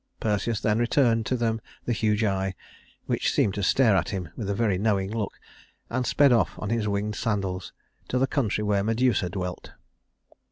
Perseus 0.19 0.59
then 0.59 0.79
returned 0.79 1.27
to 1.27 1.35
them 1.37 1.61
the 1.85 1.93
huge 1.93 2.23
eye, 2.23 2.55
which 3.05 3.31
seemed 3.31 3.53
to 3.53 3.61
stare 3.61 3.95
at 3.95 4.09
him 4.09 4.29
with 4.35 4.49
a 4.49 4.55
very 4.55 4.79
knowing 4.79 5.11
look, 5.11 5.37
and 5.91 6.07
sped 6.07 6.31
off 6.33 6.57
on 6.57 6.71
his 6.71 6.87
winged 6.87 7.15
sandals 7.15 7.71
to 8.07 8.17
the 8.17 8.25
country 8.25 8.63
where 8.63 8.83
Medusa 8.83 9.29
dwelt. 9.29 9.73